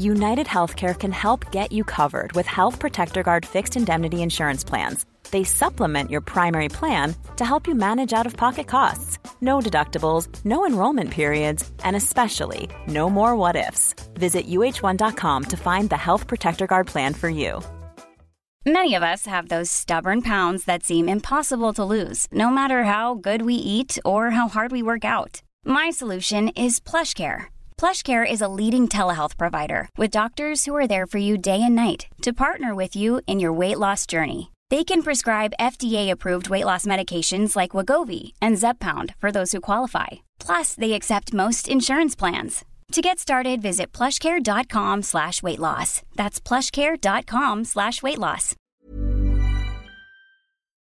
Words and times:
United 0.00 0.46
Healthcare 0.46 0.98
can 0.98 1.12
help 1.12 1.52
get 1.52 1.72
you 1.72 1.84
covered 1.84 2.32
with 2.32 2.46
Health 2.46 2.78
Protector 2.78 3.22
Guard 3.22 3.44
fixed 3.44 3.76
indemnity 3.76 4.22
insurance 4.22 4.64
plans. 4.64 5.04
They 5.30 5.44
supplement 5.44 6.10
your 6.10 6.22
primary 6.22 6.70
plan 6.70 7.14
to 7.36 7.44
help 7.44 7.68
you 7.68 7.74
manage 7.74 8.14
out 8.14 8.24
of 8.24 8.34
pocket 8.34 8.66
costs. 8.66 9.18
No 9.42 9.60
deductibles, 9.60 10.26
no 10.42 10.64
enrollment 10.64 11.10
periods, 11.10 11.70
and 11.84 11.96
especially 11.96 12.70
no 12.86 13.10
more 13.10 13.36
what 13.36 13.56
ifs. 13.56 13.94
Visit 14.14 14.46
uh1.com 14.46 15.44
to 15.44 15.56
find 15.58 15.90
the 15.90 15.98
Health 15.98 16.26
Protector 16.26 16.66
Guard 16.66 16.86
plan 16.86 17.12
for 17.12 17.28
you. 17.28 17.60
Many 18.64 18.94
of 18.94 19.02
us 19.02 19.26
have 19.26 19.50
those 19.50 19.70
stubborn 19.70 20.22
pounds 20.22 20.64
that 20.64 20.82
seem 20.82 21.10
impossible 21.10 21.74
to 21.74 21.84
lose, 21.84 22.26
no 22.32 22.48
matter 22.48 22.84
how 22.84 23.16
good 23.16 23.42
we 23.42 23.54
eat 23.54 23.98
or 24.06 24.30
how 24.30 24.48
hard 24.48 24.72
we 24.72 24.82
work 24.82 25.04
out. 25.04 25.42
My 25.62 25.90
solution 25.90 26.48
is 26.48 26.80
PlushCare. 26.80 27.48
PlushCare 27.80 28.30
is 28.30 28.42
a 28.42 28.48
leading 28.60 28.88
telehealth 28.88 29.38
provider 29.38 29.88
with 29.96 30.10
doctors 30.10 30.66
who 30.66 30.76
are 30.76 30.86
there 30.86 31.06
for 31.06 31.16
you 31.16 31.38
day 31.38 31.62
and 31.62 31.74
night 31.74 32.08
to 32.20 32.34
partner 32.34 32.74
with 32.74 32.94
you 32.94 33.22
in 33.26 33.40
your 33.40 33.54
weight 33.54 33.78
loss 33.78 34.04
journey. 34.04 34.52
They 34.68 34.84
can 34.84 35.02
prescribe 35.02 35.54
FDA-approved 35.58 36.50
weight 36.50 36.66
loss 36.66 36.84
medications 36.84 37.56
like 37.56 37.70
Wagovi 37.70 38.32
and 38.42 38.58
Zepbound 38.58 39.14
for 39.16 39.32
those 39.32 39.52
who 39.52 39.62
qualify. 39.62 40.08
Plus, 40.38 40.74
they 40.74 40.92
accept 40.92 41.32
most 41.32 41.68
insurance 41.68 42.14
plans. 42.14 42.66
To 42.92 43.00
get 43.00 43.18
started, 43.18 43.62
visit 43.62 43.92
plushcare.com 43.92 45.00
slash 45.00 45.42
weight 45.42 45.58
loss. 45.58 46.02
That's 46.16 46.38
plushcare.com 46.38 47.64
slash 47.64 48.02
weight 48.02 48.18
loss. 48.18 48.56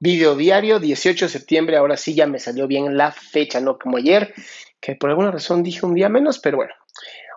Video 0.00 0.34
diario, 0.34 0.80
18 0.80 1.26
de 1.26 1.28
septiembre. 1.28 1.76
Ahora 1.76 1.96
sí 1.96 2.16
ya 2.16 2.26
me 2.26 2.40
salió 2.40 2.66
bien 2.66 2.96
la 2.96 3.12
fecha, 3.12 3.60
no 3.60 3.78
como 3.78 3.98
ayer, 3.98 4.34
que 4.82 4.96
por 4.96 5.10
alguna 5.10 5.30
razón 5.30 5.62
dije 5.62 5.86
un 5.86 5.94
día 5.94 6.08
menos, 6.08 6.40
pero 6.40 6.58
bueno. 6.58 6.74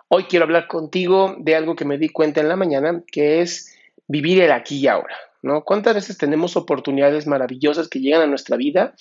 Hoy 0.08 0.24
quiero 0.24 0.44
hablar 0.44 0.66
contigo 0.66 1.36
de 1.38 1.54
algo 1.54 1.76
que 1.76 1.84
me 1.84 1.96
di 1.96 2.08
cuenta 2.08 2.40
en 2.40 2.48
la 2.48 2.56
mañana, 2.56 3.02
que 3.10 3.40
es 3.40 3.74
vivir 4.08 4.42
el 4.42 4.52
aquí 4.52 4.78
y 4.80 4.88
ahora. 4.88 5.16
¿no? 5.42 5.62
¿Cuántas 5.62 5.94
veces 5.94 6.18
tenemos 6.18 6.56
oportunidades 6.56 7.26
maravillosas 7.26 7.88
que 7.88 8.00
llegan 8.00 8.22
a 8.22 8.26
nuestra 8.26 8.56
vida 8.56 8.94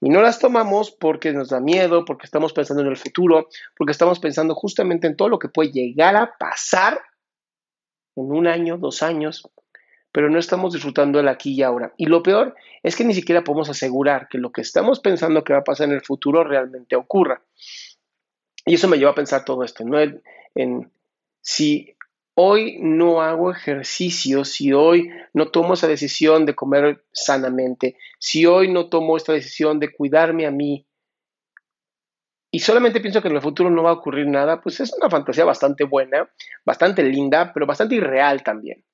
y 0.00 0.10
no 0.10 0.22
las 0.22 0.38
tomamos 0.38 0.92
porque 0.92 1.32
nos 1.32 1.48
da 1.48 1.60
miedo, 1.60 2.04
porque 2.04 2.26
estamos 2.26 2.52
pensando 2.52 2.82
en 2.82 2.88
el 2.88 2.96
futuro, 2.96 3.48
porque 3.76 3.92
estamos 3.92 4.20
pensando 4.20 4.54
justamente 4.54 5.08
en 5.08 5.16
todo 5.16 5.28
lo 5.28 5.40
que 5.40 5.48
puede 5.48 5.72
llegar 5.72 6.14
a 6.14 6.34
pasar 6.38 7.00
en 8.14 8.30
un 8.30 8.46
año, 8.46 8.78
dos 8.78 9.02
años, 9.02 9.48
pero 10.12 10.30
no 10.30 10.38
estamos 10.38 10.72
disfrutando 10.72 11.18
el 11.18 11.28
aquí 11.28 11.54
y 11.54 11.62
ahora. 11.62 11.92
Y 11.96 12.06
lo 12.06 12.22
peor 12.22 12.54
es 12.82 12.96
que 12.96 13.04
ni 13.04 13.14
siquiera 13.14 13.42
podemos 13.42 13.68
asegurar 13.68 14.28
que 14.28 14.38
lo 14.38 14.52
que 14.52 14.60
estamos 14.60 15.00
pensando 15.00 15.42
que 15.42 15.52
va 15.52 15.60
a 15.60 15.64
pasar 15.64 15.88
en 15.88 15.94
el 15.94 16.02
futuro 16.02 16.44
realmente 16.44 16.96
ocurra. 16.96 17.42
Y 18.66 18.74
eso 18.74 18.88
me 18.88 18.98
lleva 18.98 19.12
a 19.12 19.14
pensar 19.14 19.44
todo 19.44 19.64
esto, 19.64 19.84
¿no? 19.84 20.00
En, 20.00 20.22
en 20.54 20.90
si 21.40 21.96
hoy 22.34 22.78
no 22.80 23.20
hago 23.20 23.50
ejercicio, 23.50 24.44
si 24.44 24.72
hoy 24.72 25.10
no 25.34 25.50
tomo 25.50 25.74
esa 25.74 25.88
decisión 25.88 26.46
de 26.46 26.54
comer 26.54 27.04
sanamente, 27.12 27.96
si 28.18 28.46
hoy 28.46 28.70
no 28.70 28.88
tomo 28.88 29.16
esta 29.16 29.32
decisión 29.32 29.80
de 29.80 29.92
cuidarme 29.92 30.46
a 30.46 30.50
mí, 30.50 30.86
y 32.50 32.60
solamente 32.60 33.00
pienso 33.00 33.20
que 33.20 33.28
en 33.28 33.36
el 33.36 33.42
futuro 33.42 33.70
no 33.70 33.82
va 33.82 33.90
a 33.90 33.94
ocurrir 33.94 34.26
nada, 34.26 34.60
pues 34.60 34.80
es 34.80 34.92
una 34.94 35.10
fantasía 35.10 35.44
bastante 35.44 35.84
buena, 35.84 36.30
bastante 36.64 37.02
linda, 37.02 37.52
pero 37.52 37.66
bastante 37.66 37.96
irreal 37.96 38.42
también, 38.42 38.84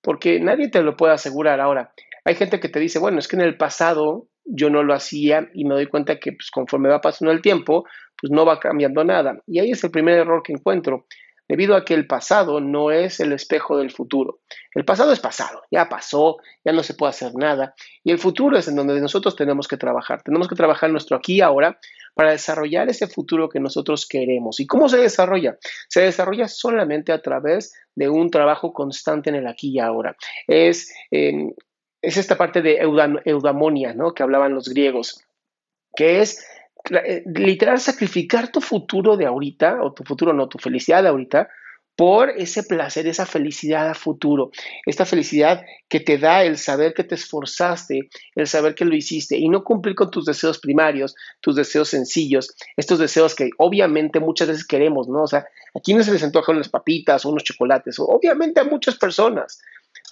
porque 0.00 0.40
nadie 0.40 0.68
te 0.68 0.82
lo 0.82 0.96
puede 0.96 1.14
asegurar 1.14 1.60
ahora. 1.60 1.92
Hay 2.24 2.34
gente 2.34 2.58
que 2.58 2.68
te 2.68 2.80
dice, 2.80 2.98
bueno, 2.98 3.18
es 3.18 3.28
que 3.28 3.36
en 3.36 3.42
el 3.42 3.56
pasado 3.56 4.28
yo 4.44 4.68
no 4.70 4.82
lo 4.82 4.94
hacía 4.94 5.48
y 5.54 5.64
me 5.64 5.74
doy 5.74 5.86
cuenta 5.86 6.18
que 6.18 6.32
pues, 6.32 6.50
conforme 6.50 6.88
va 6.88 7.00
pasando 7.00 7.32
el 7.32 7.42
tiempo, 7.42 7.84
pues 8.20 8.30
no 8.30 8.44
va 8.44 8.60
cambiando 8.60 9.04
nada. 9.04 9.40
Y 9.46 9.58
ahí 9.58 9.70
es 9.70 9.84
el 9.84 9.90
primer 9.90 10.18
error 10.18 10.42
que 10.42 10.52
encuentro 10.52 11.06
debido 11.48 11.76
a 11.76 11.84
que 11.84 11.94
el 11.94 12.06
pasado 12.06 12.60
no 12.60 12.90
es 12.90 13.20
el 13.20 13.32
espejo 13.32 13.76
del 13.76 13.90
futuro. 13.90 14.40
El 14.74 14.84
pasado 14.84 15.12
es 15.12 15.20
pasado, 15.20 15.62
ya 15.70 15.88
pasó, 15.88 16.38
ya 16.64 16.72
no 16.72 16.82
se 16.82 16.94
puede 16.94 17.10
hacer 17.10 17.32
nada. 17.34 17.74
Y 18.02 18.12
el 18.12 18.18
futuro 18.18 18.56
es 18.56 18.66
en 18.68 18.76
donde 18.76 18.98
nosotros 19.00 19.36
tenemos 19.36 19.68
que 19.68 19.76
trabajar. 19.76 20.22
Tenemos 20.22 20.48
que 20.48 20.54
trabajar 20.54 20.90
nuestro 20.90 21.16
aquí 21.16 21.36
y 21.36 21.40
ahora 21.40 21.78
para 22.14 22.30
desarrollar 22.30 22.88
ese 22.88 23.08
futuro 23.08 23.48
que 23.48 23.60
nosotros 23.60 24.06
queremos. 24.06 24.60
¿Y 24.60 24.66
cómo 24.66 24.88
se 24.88 24.98
desarrolla? 24.98 25.58
Se 25.88 26.00
desarrolla 26.00 26.48
solamente 26.48 27.12
a 27.12 27.20
través 27.20 27.74
de 27.94 28.08
un 28.08 28.30
trabajo 28.30 28.72
constante 28.72 29.30
en 29.30 29.36
el 29.36 29.46
aquí 29.46 29.70
y 29.70 29.80
ahora. 29.80 30.16
Es, 30.46 30.92
em, 31.10 31.52
es 32.00 32.16
esta 32.16 32.36
parte 32.38 32.62
de 32.62 32.78
eudamonia, 32.78 33.94
¿no? 33.94 34.14
Que 34.14 34.22
hablaban 34.22 34.54
los 34.54 34.68
griegos, 34.68 35.22
que 35.94 36.20
es 36.20 36.46
literal 37.26 37.80
sacrificar 37.80 38.50
tu 38.50 38.60
futuro 38.60 39.16
de 39.16 39.26
ahorita, 39.26 39.82
o 39.82 39.92
tu 39.92 40.04
futuro 40.04 40.32
no, 40.32 40.48
tu 40.48 40.58
felicidad 40.58 41.02
de 41.02 41.08
ahorita, 41.08 41.48
por 41.96 42.30
ese 42.30 42.64
placer, 42.64 43.06
esa 43.06 43.24
felicidad 43.24 43.88
a 43.88 43.94
futuro, 43.94 44.50
esta 44.84 45.06
felicidad 45.06 45.62
que 45.88 46.00
te 46.00 46.18
da 46.18 46.42
el 46.42 46.58
saber 46.58 46.92
que 46.92 47.04
te 47.04 47.14
esforzaste, 47.14 48.08
el 48.34 48.46
saber 48.48 48.74
que 48.74 48.84
lo 48.84 48.96
hiciste 48.96 49.38
y 49.38 49.48
no 49.48 49.62
cumplir 49.62 49.94
con 49.94 50.10
tus 50.10 50.24
deseos 50.24 50.58
primarios, 50.58 51.14
tus 51.40 51.54
deseos 51.54 51.88
sencillos, 51.88 52.54
estos 52.76 52.98
deseos 52.98 53.34
que 53.34 53.50
obviamente 53.58 54.18
muchas 54.18 54.48
veces 54.48 54.66
queremos, 54.66 55.08
¿no? 55.08 55.22
O 55.22 55.26
sea, 55.28 55.46
¿a 55.74 55.80
quiénes 55.80 56.06
se 56.06 56.12
les 56.12 56.24
antojan 56.24 56.56
unas 56.56 56.68
papitas 56.68 57.24
o 57.24 57.30
unos 57.30 57.44
chocolates? 57.44 57.96
Obviamente 58.00 58.60
a 58.60 58.64
muchas 58.64 58.96
personas. 58.96 59.60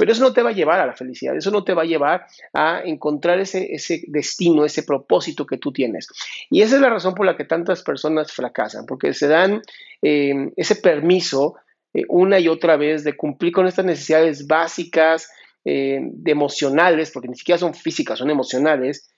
Pero 0.03 0.15
eso 0.15 0.25
no 0.25 0.33
te 0.33 0.43
va 0.43 0.51
a 0.51 0.53
llevar 0.53 0.81
a 0.81 0.87
la 0.87 0.95
felicidad, 0.95 1.37
eso 1.37 1.53
no 1.53 1.63
te 1.63 1.75
va 1.75 1.83
a 1.83 1.85
llevar 1.85 2.27
a 2.53 2.83
encontrar 2.85 3.39
ese, 3.39 3.73
ese 3.73 4.03
destino, 4.09 4.65
ese 4.65 4.83
propósito 4.83 5.47
que 5.47 5.59
tú 5.59 5.71
tienes. 5.71 6.09
Y 6.51 6.63
esa 6.63 6.75
es 6.75 6.83
la 6.83 6.91
razón 6.91 7.15
por 7.15 7.25
la 7.25 7.37
que 7.37 7.45
tantas 7.45 7.85
personas 7.85 8.33
fracasan, 8.33 8.85
porque 8.85 9.15
se 9.15 9.29
dan 9.29 9.63
eh, 10.03 10.51
ese 10.57 10.75
permiso 10.75 11.55
eh, 11.95 12.03
una 12.09 12.41
y 12.41 12.49
otra 12.49 12.77
vez 12.77 13.05
de 13.05 13.17
cumplir 13.17 13.53
con 13.53 13.69
estas 13.69 13.85
necesidades 13.85 14.49
básicas, 14.49 15.31
eh, 15.65 16.01
de 16.03 16.33
emocionales, 16.33 17.13
porque 17.13 17.29
ni 17.29 17.37
siquiera 17.37 17.61
son 17.61 17.73
físicas, 17.73 18.19
son 18.19 18.29
emocionales, 18.29 19.09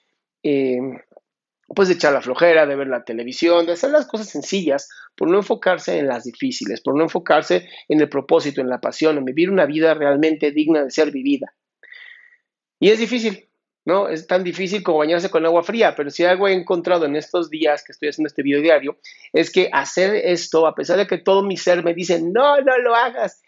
pues 1.67 1.87
de 1.87 1.95
echar 1.95 2.13
la 2.13 2.21
flojera, 2.21 2.65
de 2.65 2.75
ver 2.75 2.87
la 2.87 3.03
televisión, 3.03 3.65
de 3.65 3.73
hacer 3.73 3.91
las 3.91 4.05
cosas 4.05 4.29
sencillas, 4.29 4.89
por 5.15 5.29
no 5.29 5.37
enfocarse 5.37 5.97
en 5.97 6.07
las 6.07 6.25
difíciles, 6.25 6.81
por 6.81 6.95
no 6.95 7.03
enfocarse 7.03 7.67
en 7.87 7.99
el 7.99 8.09
propósito, 8.09 8.61
en 8.61 8.69
la 8.69 8.79
pasión, 8.79 9.17
en 9.17 9.25
vivir 9.25 9.49
una 9.49 9.65
vida 9.65 9.93
realmente 9.93 10.51
digna 10.51 10.83
de 10.83 10.91
ser 10.91 11.11
vivida. 11.11 11.53
Y 12.79 12.89
es 12.89 12.99
difícil, 12.99 13.49
¿no? 13.85 14.09
Es 14.09 14.27
tan 14.27 14.43
difícil 14.43 14.83
como 14.83 14.99
bañarse 14.99 15.29
con 15.29 15.45
agua 15.45 15.63
fría, 15.63 15.95
pero 15.95 16.11
si 16.11 16.23
algo 16.23 16.47
he 16.47 16.53
encontrado 16.53 17.05
en 17.05 17.15
estos 17.15 17.49
días 17.49 17.83
que 17.83 17.93
estoy 17.93 18.09
haciendo 18.09 18.27
este 18.27 18.43
video 18.43 18.61
diario, 18.61 18.97
es 19.33 19.51
que 19.51 19.69
hacer 19.71 20.15
esto, 20.15 20.67
a 20.67 20.75
pesar 20.75 20.97
de 20.97 21.07
que 21.07 21.17
todo 21.17 21.41
mi 21.41 21.57
ser 21.57 21.83
me 21.83 21.93
dice, 21.93 22.21
no, 22.21 22.61
no 22.61 22.77
lo 22.77 22.95
hagas, 22.95 23.41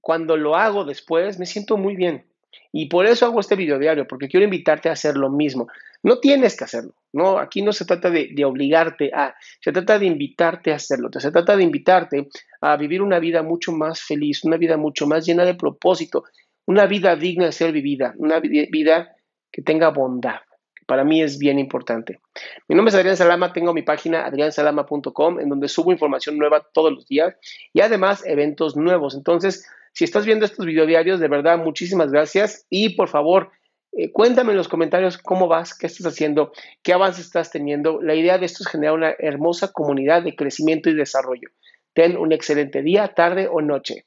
cuando 0.00 0.36
lo 0.36 0.56
hago 0.56 0.84
después 0.84 1.38
me 1.38 1.46
siento 1.46 1.76
muy 1.76 1.96
bien. 1.96 2.29
Y 2.72 2.86
por 2.86 3.06
eso 3.06 3.26
hago 3.26 3.40
este 3.40 3.56
video 3.56 3.78
diario, 3.78 4.06
porque 4.06 4.28
quiero 4.28 4.44
invitarte 4.44 4.88
a 4.88 4.92
hacer 4.92 5.16
lo 5.16 5.30
mismo. 5.30 5.68
No 6.02 6.18
tienes 6.18 6.56
que 6.56 6.64
hacerlo, 6.64 6.94
¿no? 7.12 7.38
Aquí 7.38 7.62
no 7.62 7.72
se 7.72 7.84
trata 7.84 8.10
de, 8.10 8.44
obligarte 8.44 9.10
a, 9.12 9.34
se 9.60 9.72
trata 9.72 9.98
de 9.98 10.06
invitarte 10.06 10.72
a 10.72 10.76
hacerlo, 10.76 11.10
se 11.12 11.30
trata 11.30 11.56
de 11.56 11.64
invitarte 11.64 12.28
a 12.60 12.76
vivir 12.76 13.02
una 13.02 13.18
vida 13.18 13.42
mucho 13.42 13.72
más 13.72 14.00
feliz, 14.00 14.44
una 14.44 14.56
vida 14.56 14.76
mucho 14.76 15.06
más 15.06 15.26
llena 15.26 15.44
de 15.44 15.54
propósito, 15.54 16.24
una 16.66 16.86
vida 16.86 17.16
digna 17.16 17.46
de 17.46 17.52
ser 17.52 17.72
vivida, 17.72 18.14
una 18.16 18.40
vida 18.40 19.16
que 19.50 19.62
tenga 19.62 19.90
bondad. 19.90 20.40
Para 20.86 21.04
mí 21.04 21.22
es 21.22 21.38
bien 21.38 21.60
importante. 21.60 22.18
Mi 22.66 22.74
nombre 22.74 22.90
es 22.90 22.96
Adrián 22.96 23.16
Salama, 23.16 23.52
tengo 23.52 23.72
mi 23.72 23.82
página 23.82 24.26
adriansalama.com 24.26 25.38
en 25.38 25.48
donde 25.48 25.68
subo 25.68 25.92
información 25.92 26.36
nueva 26.36 26.66
todos 26.72 26.92
los 26.92 27.06
días 27.06 27.36
y 27.72 27.80
además 27.80 28.26
eventos 28.26 28.76
nuevos. 28.76 29.14
Entonces, 29.14 29.64
si 29.92 30.04
estás 30.04 30.26
viendo 30.26 30.44
estos 30.44 30.66
videodiarios, 30.66 31.20
de 31.20 31.28
verdad, 31.28 31.58
muchísimas 31.58 32.10
gracias 32.12 32.66
y 32.70 32.96
por 32.96 33.08
favor, 33.08 33.50
eh, 33.92 34.12
cuéntame 34.12 34.52
en 34.52 34.58
los 34.58 34.68
comentarios 34.68 35.18
cómo 35.18 35.48
vas, 35.48 35.76
qué 35.76 35.86
estás 35.86 36.06
haciendo, 36.06 36.52
qué 36.82 36.92
avances 36.92 37.26
estás 37.26 37.50
teniendo. 37.50 38.00
La 38.00 38.14
idea 38.14 38.38
de 38.38 38.46
esto 38.46 38.62
es 38.62 38.68
generar 38.68 38.94
una 38.94 39.14
hermosa 39.18 39.72
comunidad 39.72 40.22
de 40.22 40.36
crecimiento 40.36 40.88
y 40.90 40.94
desarrollo. 40.94 41.50
Ten 41.92 42.16
un 42.16 42.32
excelente 42.32 42.82
día, 42.82 43.08
tarde 43.14 43.48
o 43.50 43.60
noche. 43.60 44.06